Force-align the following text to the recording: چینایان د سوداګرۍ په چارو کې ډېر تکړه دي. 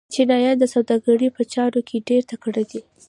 چینایان 0.13 0.57
د 0.59 0.65
سوداګرۍ 0.73 1.29
په 1.35 1.43
چارو 1.53 1.81
کې 1.87 2.05
ډېر 2.09 2.21
تکړه 2.31 2.63
دي. 2.71 2.81